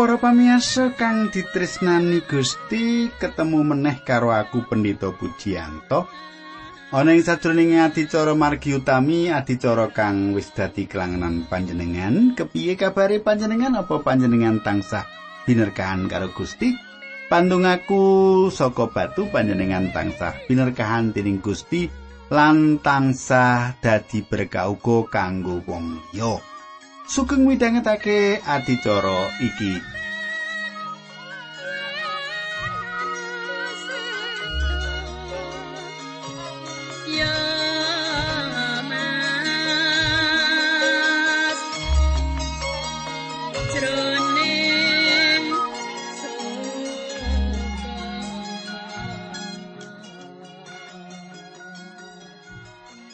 [0.00, 6.08] Para pamiyasa kang ditresnani Gusti, ketemu meneh karo aku Pendito Pujiyanto.
[6.88, 13.76] Ana ing sajroning adicara margi utami, adicara kang wis dadi kelangenan panjenengan, kepiye kabare panjenengan
[13.76, 15.04] apa panjenengan tansah
[15.44, 16.72] binerkahan karo Gusti?
[17.28, 21.92] Pandung aku saka batu panjenengan tansah binerkahan dening Gusti
[22.32, 26.49] lan tansah dadi berkah uga kanggo wong liya.
[27.10, 29.99] Sugeng midhangetake adicara iki.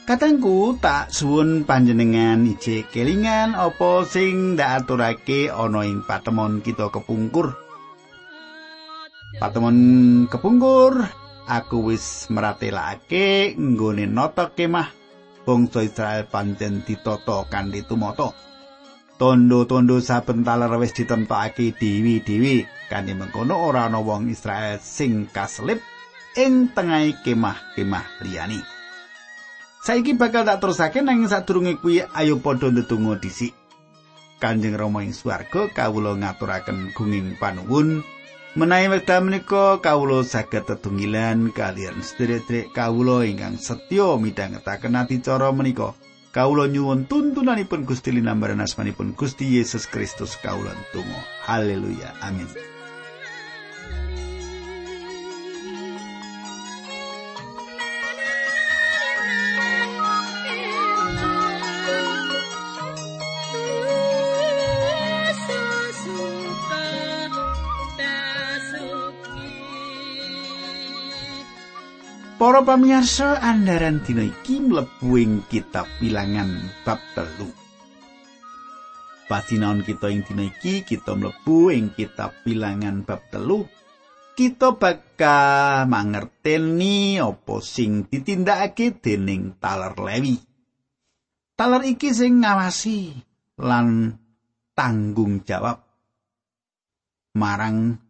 [0.07, 7.59] Katengku tak suwun panjenengan ije kelingan apa sing ndak aturake ana ing patemon kita kepungkur.
[9.43, 9.79] Patemon
[10.31, 11.11] kepungkur
[11.51, 14.95] aku wis meratelake nggone nata kemah
[15.43, 18.31] bangsa Israel pancen ditata kanthi tumata.
[19.19, 25.83] Tondo-tondo saben taler wis ditempake dewi-dewi kanthi mengkono ora ana wong Israel sing kaslip
[26.39, 28.76] ing tengahing kemah-kemah liyane.
[29.87, 33.55] Saiki bakal tak terusake nang sadurunge kuwi ayo padha ndedonga dhisik.
[34.43, 38.03] Kanjeng Rama ing swarga kawula ngaturaken gunging panuwun
[38.59, 45.95] menawi wekdal menika kawula saged tetunggilan kalian sedherek kawula ingkang setya midhangetaken adicara menika.
[46.35, 51.23] Kawula nyuwun tuntunanipun Gusti linambaran asmanipun Gusti Yesus Kristus kawula tunggu.
[51.47, 52.11] Haleluya.
[52.27, 52.76] Amin.
[72.57, 76.49] Para pamirsa andaran dina iki mlebu ing kitab Bilangan
[76.89, 77.53] bab telu.
[79.29, 83.69] Pasinaon kita ing dina iki kita mlebu ing kitab Bilangan bab telu.
[84.33, 90.41] Kita bakal mangerteni apa sing ditindakake dening taler Lewi.
[91.61, 93.21] Taler iki sing ngawasi
[93.61, 94.17] lan
[94.73, 95.85] tanggung jawab
[97.37, 98.01] marang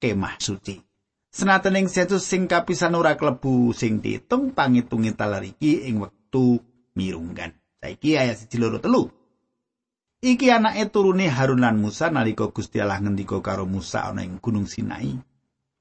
[0.00, 0.89] kemah suci.
[1.30, 6.58] Senajan ing setus sing kapisan ora klebu sing diitung pangitungi taler iki ing wektu
[6.98, 7.54] mirunggan.
[7.78, 9.06] Saiki ayat 1 loro telu.
[10.20, 14.66] Iki anake turune Harun lan Musa nalika Gusti Allah ngendika karo Musa ana ing Gunung
[14.66, 15.16] Sinai.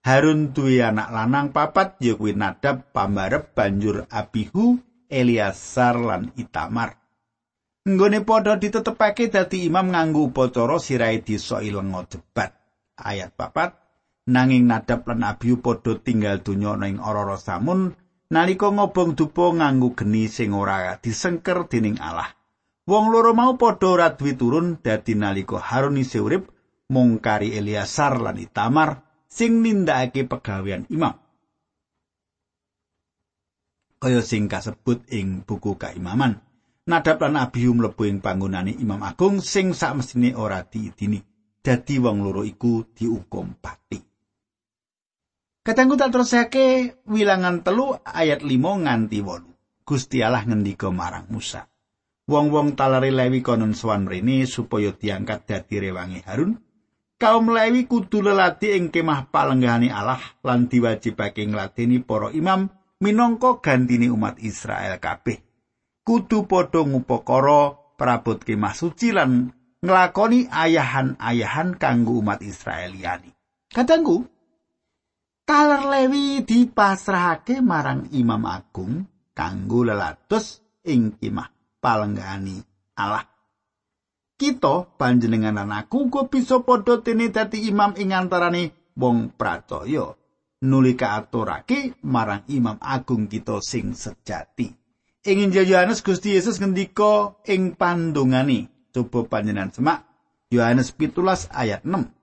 [0.05, 4.79] Harun duwe anak lanang papat ya kuwi Nadab, Pambarep, banjur Abihu,
[5.09, 6.95] Eliasar lan Itamar.
[7.89, 12.53] Nggone padha ditetepake dadi imam nganggo upacara sirahe desa ilenga jebat.
[12.95, 13.88] Ayat papat
[14.29, 17.97] nanging nadab lan abiu padha tinggal donya ing ora samun
[18.29, 22.29] nalika ngobong dupa nganggo geni sing ora disengker dening Allah.
[22.85, 26.43] Wong loro mau padha ora duwe turun dadi nalika Harun isih urip
[26.93, 31.13] mung kari Eliasar lan Itamar sing nindakake pegawean imam.
[33.99, 36.39] Kaya sing kasebut ing buku kaimaman
[36.87, 41.19] nadab lan abiu mlebu ing panggonane imam agung sing sakmestine ora diidini.
[41.59, 44.08] Dadi wong loro iku diukum pati
[45.59, 49.83] Katanggu tak terusake wilangan telu ayat 5 nganti 8.
[49.83, 51.67] Gusti Allah ngendika marang Musa.
[52.29, 56.55] Wong-wong talari Lewi konon sowan mrene supaya diangkat dadi rewangi Harun.
[57.19, 62.71] Kaum Lewi kudu lelati ing kemah palenggahane Allah lan diwajibake ngladeni para imam
[63.03, 65.43] minangka gantine umat Israel kabeh.
[66.07, 69.51] Kudu padha ngupakara prabot kemah suci lan
[69.83, 73.35] nglakoni ayahan-ayahan kanggo umat Israel liyane.
[73.67, 74.23] Katanggu,
[75.49, 79.01] Taler Lewi dipasrahake marang Imam Agung
[79.33, 81.49] kanggo lelados ing kimah
[81.81, 82.61] palenggani
[82.93, 83.25] Allah.
[84.37, 90.13] Kita panjenengan anakku kok bisa padha tene dadi imam ing antarane wong pracaya
[90.69, 94.69] nuli kaaturake marang Imam Agung kita sing sejati.
[95.25, 100.05] Ing Injil Yohanes Gusti Yesus ngendika ing pandongane coba panjenengan semak
[100.53, 102.18] Yohanes 17 ayat 6.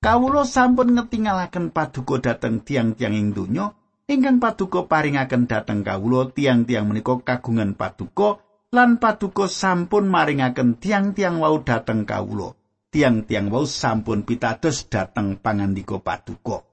[0.00, 3.76] Kawula sampun ngetingalaken paduka dhateng tiang-tiang ing donya
[4.08, 8.40] ingkang paduka paringaken dhateng kawula tiang-tiang menika kagungan paduka
[8.72, 12.56] lan paduka sampun maringaken tiang-tiang wau dhateng kawula
[12.88, 16.64] tiang-tiang wau sampun pitados dhateng pangandika paduka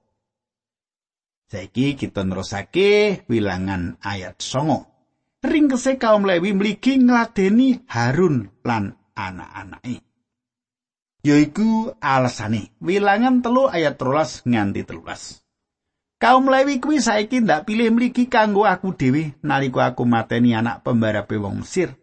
[1.48, 4.84] Saiki kita nerusake wilangan ayat songo.
[5.40, 10.07] Ringkese kaum Lewi mligi ngladeni Harun lan anak-anake.
[11.28, 15.44] Yaiku alasane wilangan telu ayat rolas nganti telulas.
[16.18, 21.38] Kaum lewi kuwi saiki ndak pilih mriki kanggo aku dhewe nalika aku mateni anak pembarape
[21.38, 21.94] wong Mesir.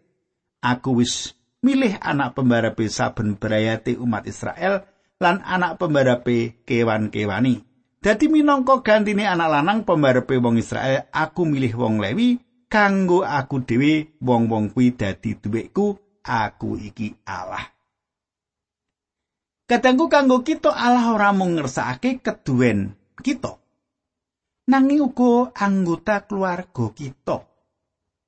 [0.63, 4.87] Aku wis milih anak pembarape saben berayati umat Israel
[5.19, 7.65] lan anak pembarape kewan-kewani.
[7.99, 12.39] Dadi minangka gantine anak lanang pembarape wong Israel aku milih wong lewi
[12.71, 17.74] kanggo aku dhewe wong-wong kuwi dadi duweku aku iki Allah
[19.65, 23.57] Kadangku kanggo kita Allah ora mung ngersakake keduwen kita.
[24.69, 27.41] Nanging uga anggota keluarga kita.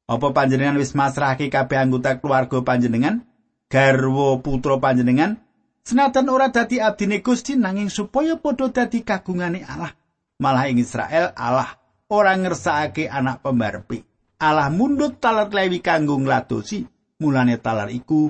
[0.09, 3.21] Apa panjenengan wis masrahake kabeh anggota keluarga panjenengan?
[3.69, 5.37] Garwa putra panjenengan?
[5.85, 9.93] Senajan ora dadi abdine Gusti nanging supaya padha dadi kagungane Allah
[10.41, 11.79] malah ing Israel Allah
[12.11, 14.03] ora ngersakake anak pembarepe
[14.37, 16.83] Allah mundut talar lewi kanggo ngladosi
[17.23, 18.27] mulane talar iku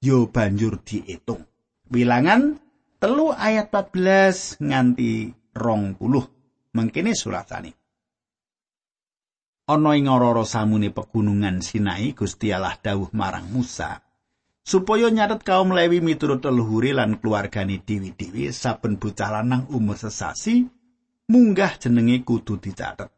[0.00, 1.51] yo banjur diitung
[1.92, 2.56] bilangan
[2.96, 6.24] telu ayat 14 nganti rong puluh.
[6.72, 7.82] Mengkini suratane
[9.72, 14.02] ana ing ora samune pegunungan Sinai Gusti Allah dawuh marang Musa
[14.62, 20.66] supaya nyatet kaum Lewi miturut leluhure lan keluargane dewi-dewi saben bocah lanang umur sesasi
[21.30, 23.10] munggah jenenge kudu dicatet.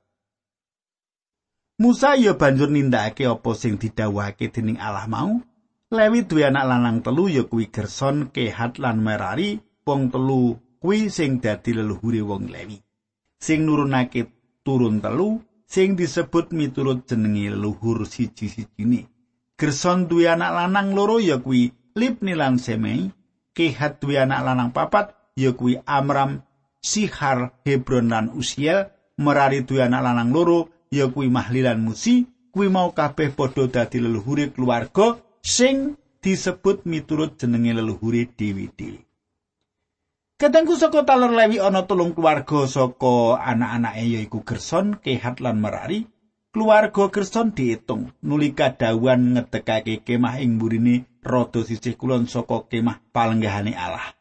[1.74, 5.42] Musa ya banjur nindakake apa sing didhawuhake dening Allah mau.
[5.92, 11.44] Lewi duwe anak lanang telu ya kuwi Gerson, Kehat lan Merari, wong telu kuwi sing
[11.44, 12.80] dadi leluhure wong Lewi.
[13.36, 14.32] Sing nurunake
[14.64, 19.12] turun telu sing disebut miturut jenenge leluhur siji-sijine.
[19.60, 23.12] Gerson duwe anak lanang loro ya kuwi Libni lan Semei.
[23.54, 26.42] Kehat duwe anak lanang papat ya kuwi Amram,
[26.80, 28.88] Sihar, Hebron lan Usiel.
[29.20, 34.54] Merari duwe anak lanang loro ya kuwi mahlilan musi kuwi mau kabeh padha dadi leluhure
[34.54, 39.04] keluarga sing disebut miturut jenenge leluhure dewi-dewi.
[40.40, 46.08] Kadangku saka talor lewi ana tulung keluarga saka anak-anake yaiku Gerson, Kehat lan Merari.
[46.50, 53.76] Keluarga Gerson diitung nuli kadawan ngedekake kemah ing burine rada sisih kulon saka kemah palenggahane
[53.76, 54.16] Allah.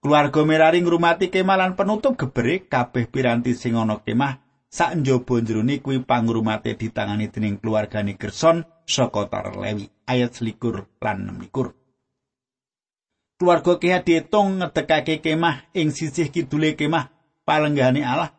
[0.00, 4.40] Keluarga Merari ngrumati kemah lan penutup gebere kabeh piranti sing ana kemah
[4.70, 11.30] sak njaba jerone kuwi pangrumate ditangani dening keluargane Gerson saka Tar Lewi ayat selikur lan
[11.38, 11.78] 16.
[13.38, 17.08] Keluarga Kehat diitung ngedekake kemah ing sisih kidule kemah
[17.48, 18.36] palenggahane Allah.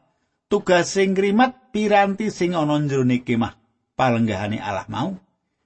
[0.52, 3.58] Tugas sing ngrimat piranti sing ana jerone kemah
[3.98, 5.18] palenggahane Allah mau.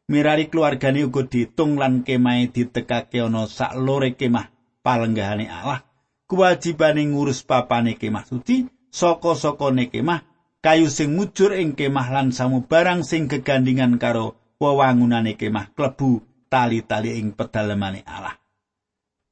[0.06, 4.54] Mirari keluargane uga diitung lan kemahe ditekake ana sak lore kemah
[4.86, 5.84] palenggahane Allah.
[6.30, 10.24] Kewajibane ngurus papane kemah suci saka-sakane kemah
[10.64, 17.20] kayu sing mujur ing kemah lan samu barang sing gegandingan karo wewangunane kemah klebu tali-tali
[17.20, 18.36] ing pedalemane Allah.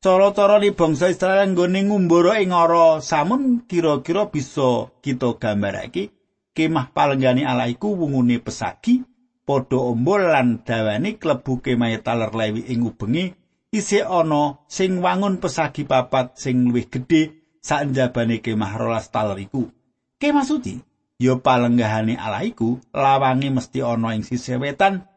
[0.04, 6.12] Cara-cara ni bangsa Israel nggone ngumbara ing ora samun kira-kira bisa kita gambarake
[6.52, 9.00] kemah palenggane Allah iku wungune pesagi
[9.48, 13.32] padha ombol lan dawane klebu kemah taler lewi ing ubengi
[13.72, 19.72] isih ana sing wangun pesagi papat sing luwih gedhe sak njabane kemah rolas taler iku.
[20.20, 20.84] Kemah suci
[21.16, 25.08] ya palenggahane Allah iku lawange mesti ana ing sisih wetan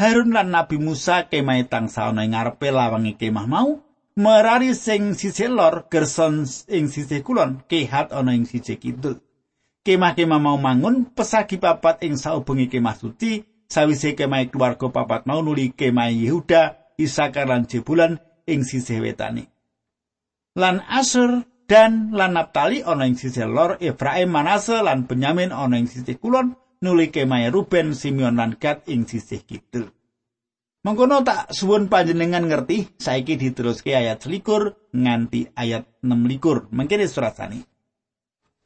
[0.00, 3.84] Harun lan Nabi Musa kemah tangsa ana ing ngarepe lawange kemah mau
[4.16, 9.20] merari sing sisih lor Gerson ing sisih kulon kehat ana ing sisih kidul.
[9.84, 15.76] Kemah-kemah mau mangun pesagi papat ing saubengi kemah suci sawise kemah keluarga papat mau nuli
[15.76, 18.16] kemah Yehuda Isakar lan Jebulan
[18.48, 19.52] ing sisih wetane.
[20.56, 25.92] Lan Asur dan lan Naptali ana ing sisih lor, Efraim, Manase lan Benyamin ana ing
[25.92, 29.92] sisih kulon, nuli kemae Ruben, Simeon lan Gad ing sisih kidul.
[30.80, 36.72] Mengkono tak suwun panjenengan ngerti, saiki diteruske ayat selikur nganti ayat 6 likur.
[36.72, 37.60] Mengkini surat sani.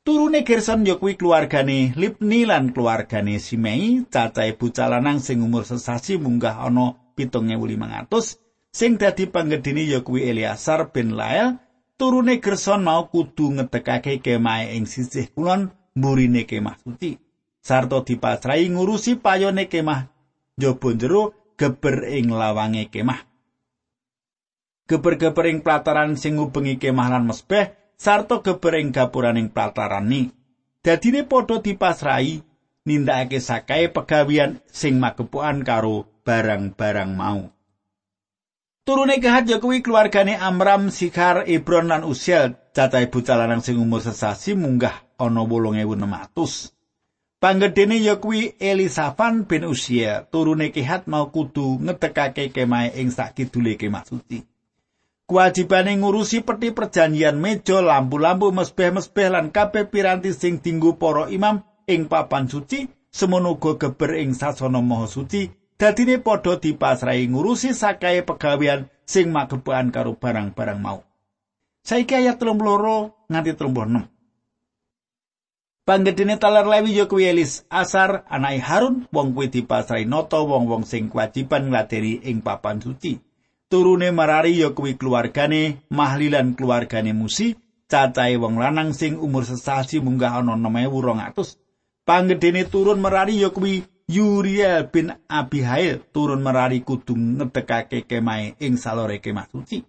[0.04, 6.60] Turune Gerson kuwi keluargane Libni lan keluargane Simei, cacahe bocah lanang sing umur sesasi munggah
[6.62, 8.38] ana 7500,
[8.70, 11.58] sing dadi panggedini ya kuwi Eliasar bin Lael,
[11.98, 17.23] turune Gerson mau kudu ngedekake kemah ing sisih kulon mburine kemah suci
[17.64, 20.12] sarta dipasrahi ngurusi payone kemah.
[20.60, 21.22] Njaba jero
[21.56, 23.24] geber ing lawange kemah.
[24.84, 30.28] Geber-geber ing plataran sing ngubengi kemah lan mesbeh sarta geber ing gapuraning plataran ni.
[30.84, 32.44] Dadine padha dipasrahi
[32.84, 37.48] nindakake sakae pegawian sing magepukan karo barang-barang mau.
[38.84, 44.04] Turune Kehat ya kuwi keluargane Amram, Sikhar, Ibron lan Usiel, cacahe bocah lanang sing umur
[44.04, 46.73] sesasi munggah ana 8600.
[47.44, 53.76] Panggedene ya kuwi Elisafan bin Usiel, turune Kehat mau kudu ngedekake kemahe ing sak kidule
[53.76, 54.40] kemah suci.
[55.28, 62.08] Kewajibane ngurusi peti perjanjian meja, lampu-lampu mesbeh-mesbeh lan kabeh piranti sing dinggo para imam ing
[62.08, 68.88] papan suci, semono uga geber ing sasana maha suci, dadine padha dipasrahi ngurusi sakae pegawean
[69.04, 71.04] sing magepan karo barang-barang mau.
[71.84, 74.13] Saiki ayat 32 nganti 36.
[75.84, 81.12] Panggedene taler Lewi ya kuwi Elis Asar anake Harun wong kuwi dipasrahi nata wong-wong sing
[81.12, 83.20] kewajiban ngladeni ing papan suci.
[83.68, 87.52] turune marari ya kuwi keluargane mahlilan keluargane musi
[87.84, 94.92] cacahe wong lanang sing umur sesasi munggah ana 6200 panggedene turun marari ya kuwi Yuriel
[94.92, 96.04] bin Abihail.
[96.12, 99.80] Turun marari kudu ngedekake kemahe ing salore kemah suci.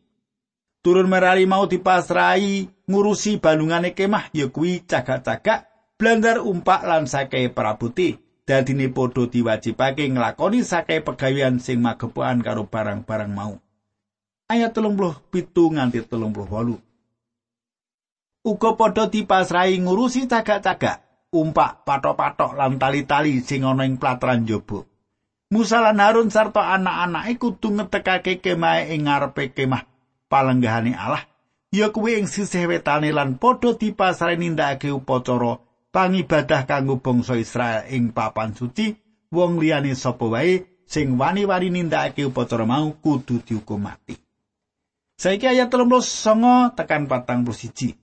[0.79, 8.19] Turun marari mau dipasrai ngurusi balungane kemah ya kuwi cagak-cagak blandar umpak lan sake prabuti
[8.43, 13.55] dadine padha diwajibake nglakoni sake pegawean sing magepokan karo barang-barang mau
[14.51, 16.77] ayat telung puluh pitu nganti telung puluh wolu.
[18.45, 21.01] Uga padha dipasrahi ngurusi cagak-cagak,
[21.33, 24.85] umpak patok-patok lan tali-tali sing ana ing plataran njaba.
[25.49, 29.89] Musa lan Harun sarta anak-anake kudu ngetekake kemah ing ngarepe kemah
[30.29, 31.25] palenggahane Allah,
[31.73, 35.64] ya kuwi ing sisih wetane lan padha dipasrahi nindakake upacara
[35.95, 38.91] pangibadah kanggo bangsa Israel ing papan suci,
[39.31, 44.19] wong liyane sapa wae sing wani-wani nindakake upacara mau kudu dihukum mati.
[45.15, 47.95] Saiki ayat 39 tekan 41.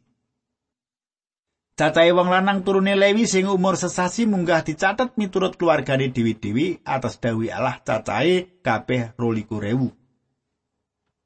[1.76, 7.52] Cacahe wong lanang turune Lewi sing umur sesasi munggah dicatet miturut keluargane dewi-dewi atas dawi
[7.52, 9.92] Allah cacahe kabeh 22.000.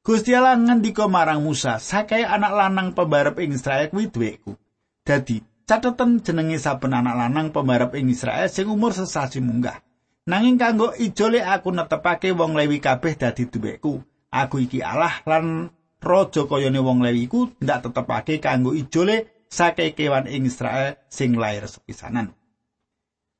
[0.07, 4.55] Gusti Allah ngendika marang Musa, "Sakae anak lanang pembarep ing Israel kuwi duweku."
[5.03, 9.83] Dadi, catetan jenenge saben anak lanang pembarep ing Israel sing umur sesasi munggah.
[10.27, 13.99] Nanging kanggo ijole aku netepake wong Lewi kabeh dadi duweku.
[14.31, 20.31] Aku iki Allah lan raja kayane wong Lewi iku ndak tetepake kanggo ijole sake kewan
[20.31, 22.35] ing Israel sing lair sepisanan.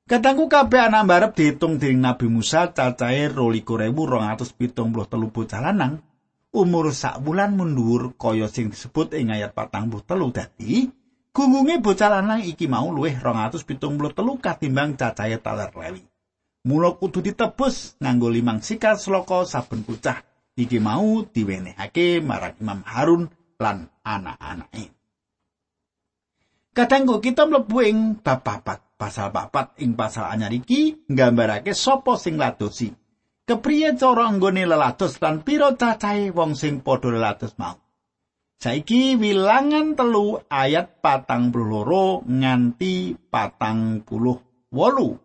[0.07, 4.71] Katangku kabeh anak barep diitung dening Nabi Musa cacahe 2273
[5.35, 5.99] bocah lanang
[6.55, 10.87] umur sak bulan mundur kaya sing disebut ing ayat 43 dadi
[11.37, 13.69] gunggunge bocah lanang iki mau luwih 273
[14.41, 16.01] katimbang cacahe taler Lewi.
[16.65, 20.25] Mula kudu ditebus nganggo limang sikal sloka saben bocah
[20.57, 23.29] iki mau diwenehake marang Imam Harun
[23.61, 24.97] lan anak-anake.
[26.73, 32.41] Kadangku kita mlebu ing bab papat, pasal papat ing pasal anyar iki nggambarake sapa sing
[32.41, 32.89] ladosi.
[33.45, 37.86] Kepriye cara anggone lelados lan pira cacahe wong sing padha lelados mau.
[38.57, 44.41] Saiki wilangan telu ayat patang puluh nganti patang puluh
[44.73, 45.21] wolu.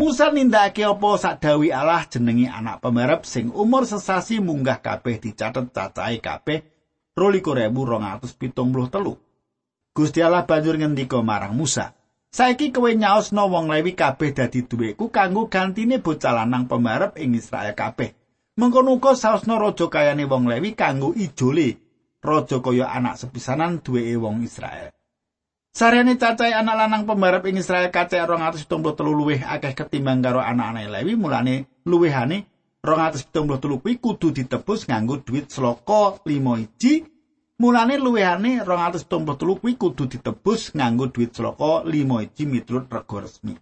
[0.00, 6.16] Musa nindakake apa sakdawi Allah jenengi anak pemerep sing umur sesasi munggah kabeh dicatet cacahe
[6.24, 6.64] kabeh
[7.12, 9.92] 2273.
[9.92, 11.92] Gusti Allah banjur ngendika marang Musa,
[12.32, 17.76] "Saiki kowe nyaosno wong Lewi kabeh dadi duweku kanggo gantine bocah lanang pemerep ing Israel
[17.76, 18.16] kabeh.
[18.56, 21.84] Mengkono uga saosno raja kayane wong Lewi kanggo ijole
[22.26, 24.90] raja kaya anak sepisanan duweke wong Israel."
[25.76, 31.20] Saryane cacahe anak lanang pembarep ing Israel kacek 273 luwih akeh ketimbang karo anak-anak Lewi
[31.20, 32.48] mulane luwihane
[32.80, 37.04] 273 kuwi kudu ditebus nganggo dhuwit sloka 5 iji
[37.60, 43.52] mulane luwihane 273 kuwi kudu ditebus nganggo dhuwit sloka 5 iji miturut rego resmi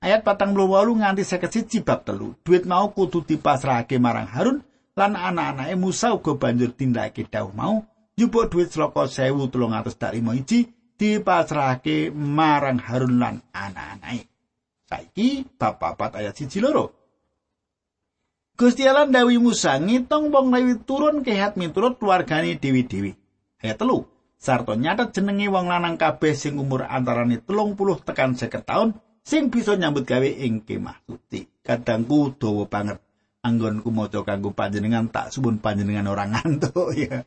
[0.00, 2.32] Ayat patang puluh nganti seket siji bab telu.
[2.40, 4.64] Duit mau kudu dipasrahake marang Harun
[5.00, 7.80] lan anak-anake Musa uga banjur tindake dawuh mau
[8.20, 10.68] njupuk duit sloka 1305 iji
[11.00, 14.28] dipasrahake marang Harun lan anak-anake.
[14.84, 16.92] Saiki bab papat ayat siji loro.
[18.60, 23.16] Gusti Allah ndawi Musa ngitung wong Lewi turun kehat miturut keluargane dewi-dewi.
[23.64, 24.04] Ayat telu.
[24.36, 29.48] Sarto nyatet jenenge wong lanang kabeh sing umur antarane telung puluh tekan seket tahun sing
[29.48, 31.48] bisa nyambut gawe ing kemah suci.
[31.64, 33.00] Kadangku dawa banget.
[33.40, 37.24] Anggonku maca kanggo panjenengan tak suwun panjenengan ora ngantuk ya.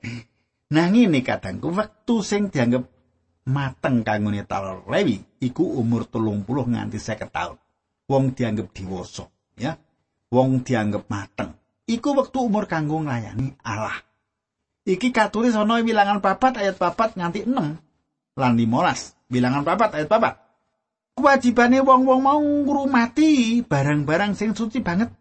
[0.74, 2.86] Nah ngene kadangku wektu sing dianggap
[3.50, 7.58] mateng kangune talor Lewi iku umur telung puluh nganti seket tahun.
[8.06, 9.26] Wong dianggap diwasa,
[9.58, 9.80] ya.
[10.30, 11.56] Wong dianggap mateng.
[11.90, 13.98] Iku waktu umur kanggo nglayani Allah.
[14.84, 17.80] Iki katulis ana bilangan papat ayat papat nganti enam
[18.38, 19.16] lan limolas.
[19.32, 20.34] Bilangan papat ayat papat.
[21.14, 25.14] Kewajibane wong-wong mau ngurumati barang-barang sing suci banget.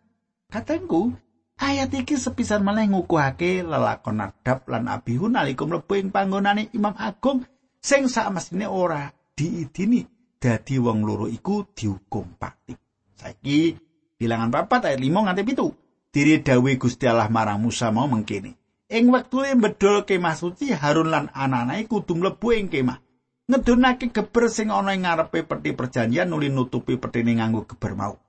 [0.53, 1.17] Katengku,
[1.57, 7.49] ayat iki sepisan malah ngukuhake lelakon adab lan abihun nalika mlebu ing panggonane Imam Agung
[7.81, 10.05] sing sakmestine ora diidini
[10.37, 12.77] dadi wong loro iku dihukum pati.
[13.17, 13.73] Saiki
[14.21, 15.73] bilangan papat ayat 5 nganti pitu.
[16.13, 18.53] Diri dawe Gusti Allah marang Musa mau mengkene.
[18.93, 23.01] Ing wektune bedol kemah suci Harun lan anak-anake kudu mlebu ing kemah.
[23.49, 28.21] Ngedunake geber sing ana ing ngarepe peti perjanjian nuli nutupi petine nganggo geber mau.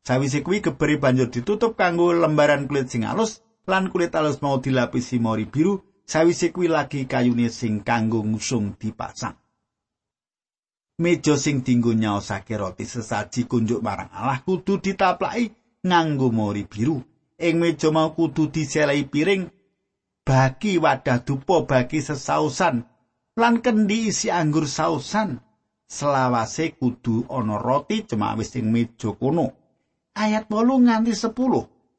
[0.00, 5.20] Sawise kuwi gebere banjur ditutup kanggo lembaran kulit sing alus lan kulit alus mau dilapisi
[5.20, 5.80] mori biru.
[6.08, 9.36] Sawise kuwi lagi kayune sing kanggo ngusung dipasang.
[10.98, 15.52] Meja sing dinggo nyaosake roti sesaji kunjuk marang Allah kudu ditaplaki
[15.86, 16.98] nganggo mori biru.
[17.38, 19.48] Ing meja mau kudu diselai piring
[20.26, 22.84] bagi wadah dupa bagi sesausan
[23.40, 25.40] lan kendi isi anggur sausan
[25.88, 29.59] selawase kudu ana roti cemawis ing meja kono
[30.14, 31.34] ayat 8 nganti 10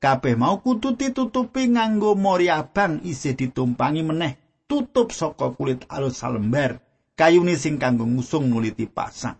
[0.01, 4.33] kabeh mau kudu ditutupi nganggo mori abang isih ditumpangi meneh.
[4.65, 6.81] Tutup saka kulit alus salembar.
[7.13, 9.37] Kayune sing kanggo ngusung muliti pasang.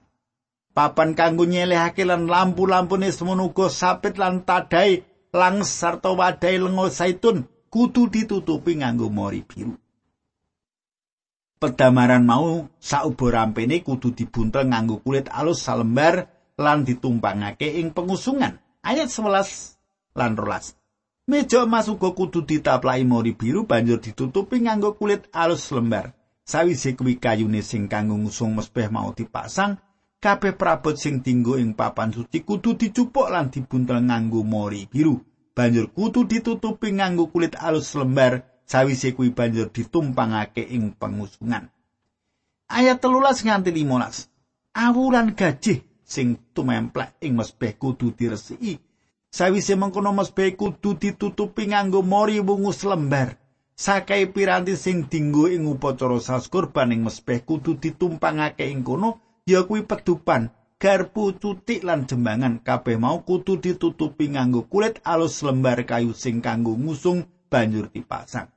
[0.71, 7.47] Papan kanggo nyelehake lan lampu-lampune semono uga sapit lan tadai lang sarta wadai lengo zaitun
[7.71, 9.75] kudu ditutupi nganggo mori biru.
[11.57, 16.27] Pedamaran mau saubo rampene kudu dibuntel nganggo kulit alus salembar
[16.62, 18.62] lan ditumpangake ing pengusungan.
[18.86, 19.82] Ayat 11
[20.13, 20.77] lan 12.
[21.27, 26.13] Meja emas uga kudu ditaplai mori biru banjur ditutupi nganggo kulit alus lembar.
[26.46, 29.77] Sawise kuwi kayune sing kanggo ngusung mesbeh mau dipasang,
[30.22, 35.22] kabeh prabot sing dinggo ing papan suci kudu dicupuk lan dibuntel nganggo mori biru.
[35.51, 41.67] banjur kudu ditutupi nganggo kulit alus lembar sawise kuwi banjur ditumpangake ing pengusungan.
[42.71, 44.32] Ayat telulas nganti 15.
[44.71, 48.76] Awulan gajih sing tumemplek ing mesbeh kudu diresiki.
[49.32, 53.39] Sawise mengkono mesbeh kudu ditutupi nganggo mori wungus lembar.
[53.71, 59.63] Sakai piranti sing dinggo ing upacara sas kurban ing mesbeh kudu ditumpangake ing kono ya
[59.63, 66.12] kuwi pedupan garpu cutik lan jembangan kabeh mau kudu ditutupi nganggo kulit alus lembar kayu
[66.12, 68.50] sing kanggo ngusung banjur dipasang.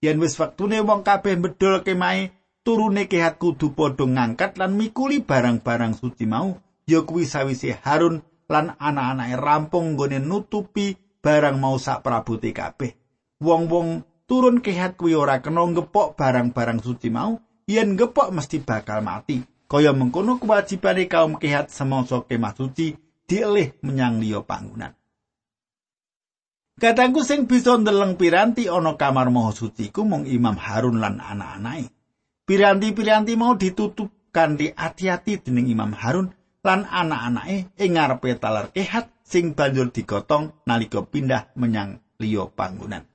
[0.00, 2.32] Yen wis wektune wong kabeh bedol kemahe,
[2.64, 6.56] turune kehat kudu padha ngangkat lan mikuli barang-barang suci mau,
[6.90, 8.18] ya kuwi sawise Harun
[8.50, 12.90] lan anak-anake rampung nggone nutupi barang mau sak prabote kabeh.
[13.38, 17.38] Wong-wong turun kehat kuwi ora kena ngepok barang-barang suci mau,
[17.70, 19.46] yen ngepok mesti bakal mati.
[19.70, 22.98] kaya mengkono kewajibane kaum kehat semangsa kemah suci
[23.30, 24.90] dielih menyang liya panggonan.
[26.74, 31.86] Katangku sing bisa ndeleng piranti ana kamar maha suci ku mung Imam Harun lan anak-anake.
[32.50, 39.56] Piranti-piranti mau ditutup kanthi ati-ati dening Imam Harun lan anak-anake ing ngarepe talar kehat sing
[39.56, 43.08] banjur digotong nalika pindah menyang liya panggonan.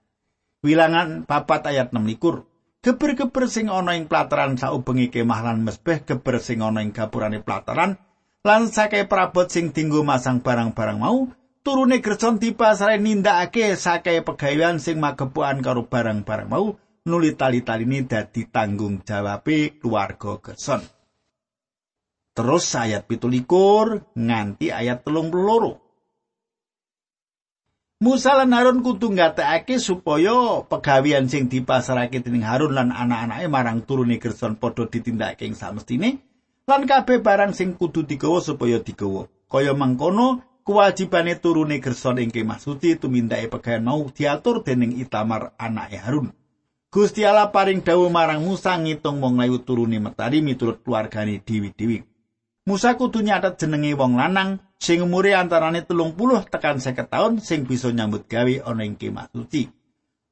[0.65, 2.49] Wilangan papat ayat 6 likur.
[2.85, 7.97] geber-geber sing ana ing plataran saubengi kemah lan mesbeh geber sing ana ing gapurane plataran
[8.45, 11.25] lan sake prabot sing dinggo masang barang-barang mau
[11.65, 16.77] turune gerson dipasare nindakake sake pegawean sing magepukan karo barang-barang mau
[17.09, 20.85] nuli tali-taline dadi tanggung jawabe keluarga gerson
[22.35, 23.47] terus ayat 17
[24.13, 25.79] nganti ayat 32
[28.03, 34.19] Musa lan Harun kudu ngatekake supaya pegawean sing dipasarake dening Harun lan anak-anake marang turune
[34.19, 36.19] Gerson padha ditindakake ing samestine
[36.67, 39.31] lan kabeh barang sing kudu digawa supaya digawa.
[39.47, 45.95] Kaya mangkono kewajibane turune Gerson ing kemah suci tumindake pegawean mau diatur dening Itamar anake
[45.95, 46.35] Harun.
[46.91, 52.14] Gusti Allah paring dawuh marang Musa ngitung wong layu turune metari miturut keluargane dewi-dewi.
[52.65, 57.61] Musa kudu nyatet jenenge wong lanang sing umure antarane telung puluh tekan seket taun sing
[57.61, 59.69] bisa nyambut gawe ana ing kemah suci.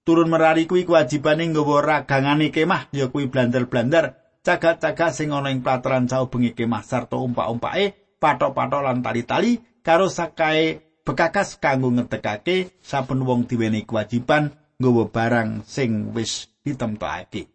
[0.02, 6.10] Turun merari kuwi kewajibane nggawa ragangane kemah ya kuwi blander-blander, cagat-cagat sing ana ing plataran
[6.10, 13.86] saubengi kemah sarta umpak-umpake, patok-patok lan tali-tali karo sakae bekakas kanggo ngetekake saben wong diweni
[13.86, 17.53] kewajiban nggawa barang sing wis ditemtokake.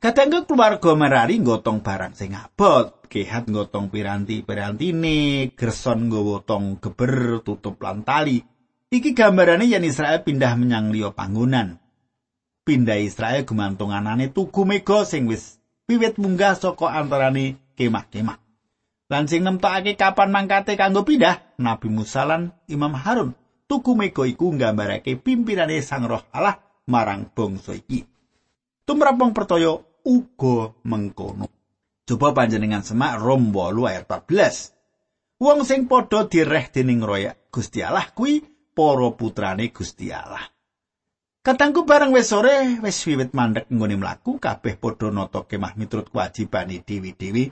[0.00, 6.40] Kadangku keluarga merari nggotong barang sing abot, kehat nggotong piranti-pirantine, gerson nggawa
[6.80, 8.40] geber tutup lan tali.
[8.88, 11.76] Iki gambarane yen Israel pindah menyang liya panggonan.
[12.64, 18.40] Pindah Israel gumantung anane tugu mega sing wis wiwit munggah saka antarane kemah-kemah.
[19.12, 23.36] Lan sing nemtokake kapan mangkate kanggo pindah, Nabi Musa lan Imam Harun.
[23.68, 26.56] Tugu mega iku nggambarake pimpinane Sang Roh Allah
[26.88, 28.08] marang bangsa iki.
[28.88, 31.48] Tumrap wong percaya uga mengkono.
[32.06, 34.74] Coba panjenengan semak Rom 8 ayat 14.
[35.40, 40.42] Wong sing padha direh dening roya Gusti Allah kuwi para putrane Gusti Allah.
[41.40, 46.84] Katangku bareng wis sore wis wiwit mandek nggone mlaku kabeh padha nata kemah miturut kewajibane
[46.84, 47.48] dewi-dewi.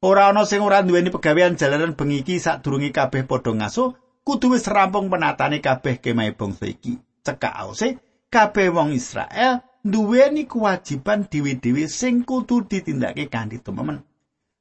[0.00, 4.64] Ora ana sing ora duweni pegawean jalanan bengi iki sadurunge kabeh padha ngaso kudu wis
[4.64, 6.96] rampung penatane kabeh kemah bangsa iki.
[7.20, 8.00] Cekak ause
[8.32, 14.06] kabeh wong Israel duweni kewajiban dewi-dewi sing kudu ditindakake kanthi tememen.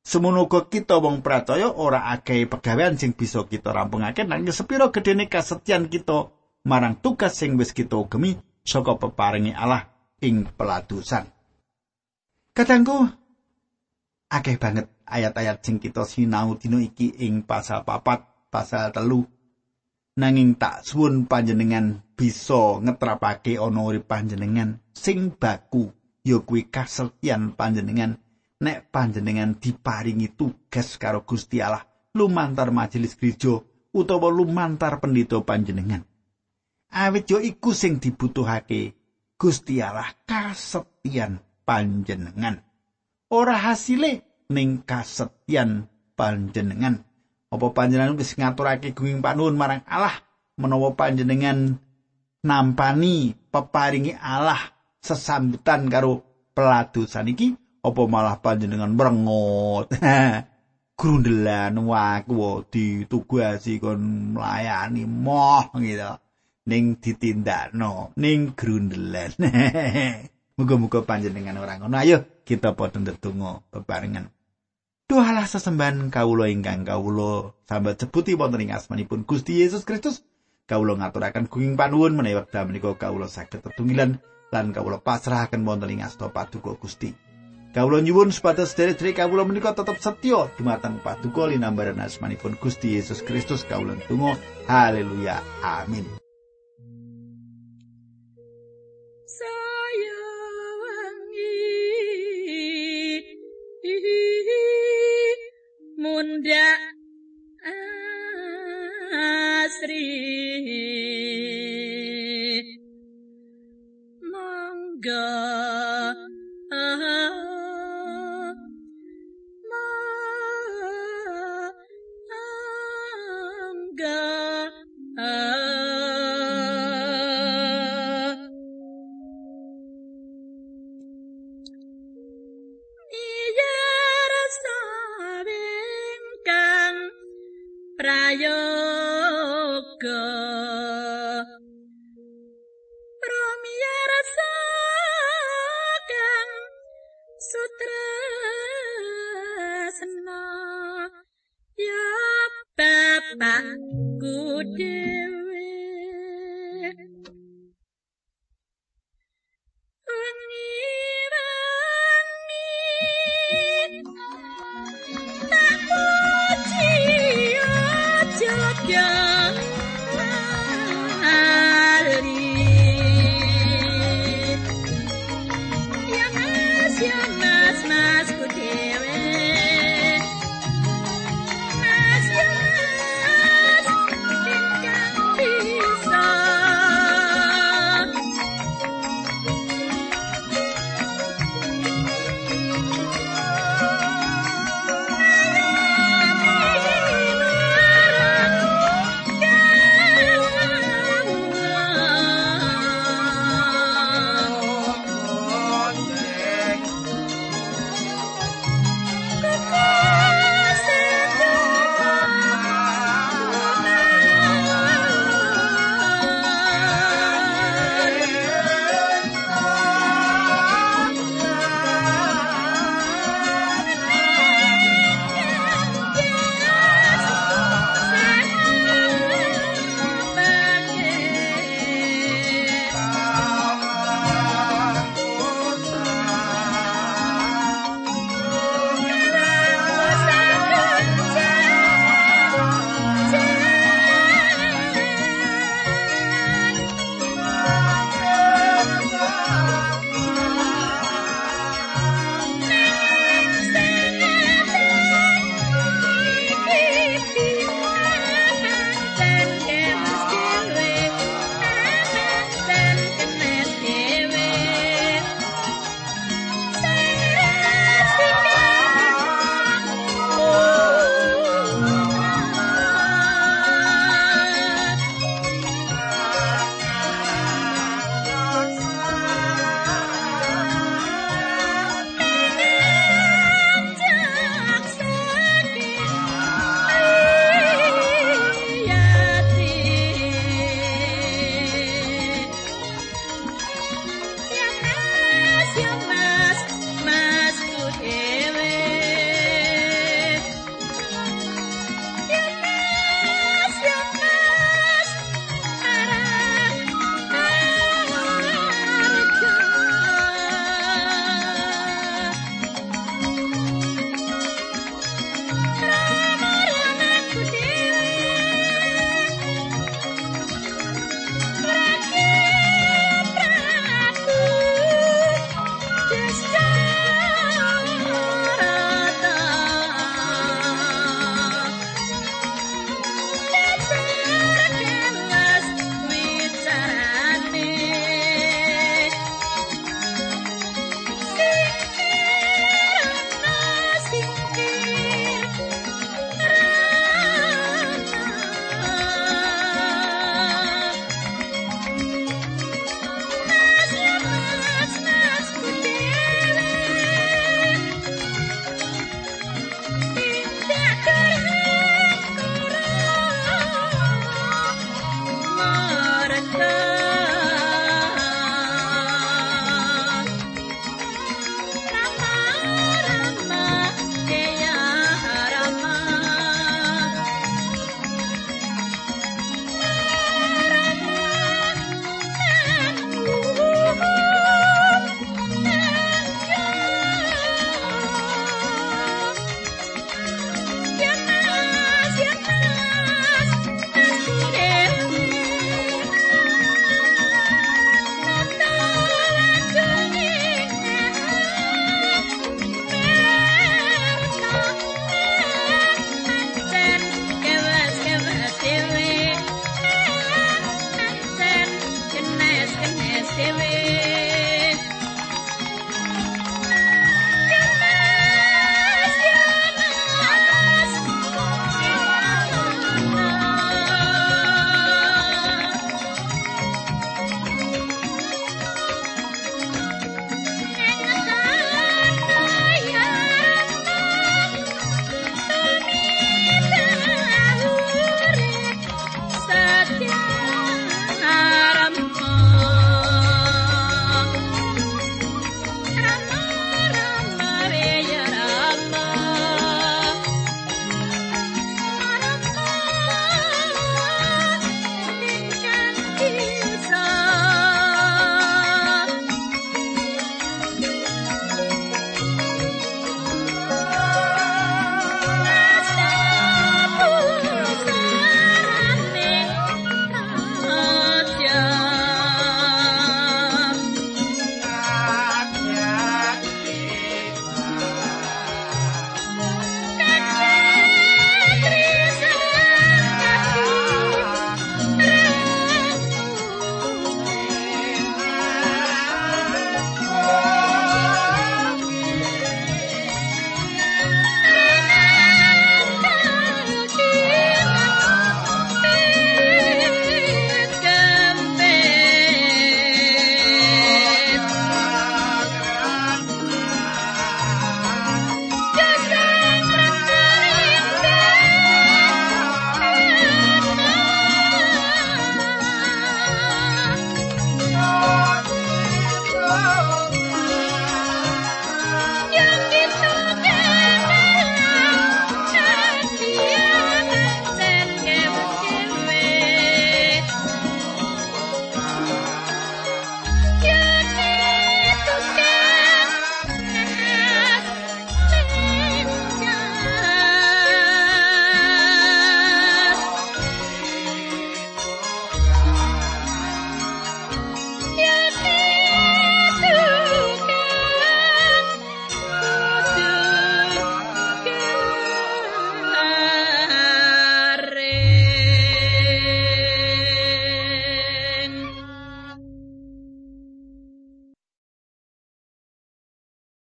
[0.02, 5.94] Semono kita wong percaya ora akeh pegawean sing bisa kita rampungake nanging sepiro gedene kasetyan
[5.94, 6.34] kita
[6.66, 8.34] marang tugas sing wis kita ugemi
[8.66, 9.94] saka peparingi Allah
[10.26, 11.30] ing peladusan.
[12.58, 13.14] Kadangku
[14.34, 19.30] akeh banget ayat-ayat sing kita sinau dina iki ing pasal papat, pasal telu.
[20.20, 25.88] Nanging tak suwun panjenengan bisa ngetrapake ana urip panjenengan sing baku
[26.28, 28.20] ya kuwi kasetyan panjenengan
[28.60, 33.64] nek panjenengan diparingi tugas karo Gusti Allah lumantar majelis gereja
[33.96, 36.04] utawa lumantar pendito panjenengan.
[36.92, 38.94] Awit yo iku sing dibutuhake
[39.40, 42.60] Gusti Allah kasetyan panjenengan.
[43.32, 45.88] Ora hasile ning kasetyan
[46.20, 47.08] panjenengan.
[47.52, 50.24] Apa panjenengan wis ngaturake gunging panuwun marang Allah
[50.56, 51.76] menawa panjenengan
[52.48, 54.72] nampani peparingi Allah
[55.04, 56.24] sesambutan karo
[56.56, 57.60] peladusan iki?
[57.84, 59.92] Apa malah panjenengan merengut
[61.00, 64.00] grundelan waku ditugasi kon
[64.32, 66.16] melayani moh gitu.
[66.72, 69.36] Ning ditindakno ning grundelan.
[70.62, 72.00] Muga-muga panjenengan ora ngono.
[72.00, 74.32] Ayo kita padha ndedonga bebarengan
[75.12, 80.24] Tuhalah sesembahan kawula ingkang kawula sambat sebuti wonten ing asmanipun Gusti Yesus Kristus.
[80.64, 84.24] Kawula ngaturaken gunging panuwun menawi wekdal menika kawula saged tetunggilan
[84.56, 87.12] lan kawula pasrahaken wonten ing asta paduka Gusti.
[87.76, 93.68] Kawula nyuwun supados sedherek kawula menika tetep setya dumateng paduka linambaran asmanipun Gusti Yesus Kristus.
[93.68, 94.40] Kawula tunggu
[94.72, 95.44] haleluya.
[95.60, 96.21] Amin
[106.22, 106.78] munda
[109.66, 110.06] asri.
[114.32, 115.26] Monggo